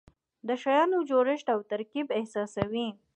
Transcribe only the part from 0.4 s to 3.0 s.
د شیانو جوړښت او ترکیب احساسوي.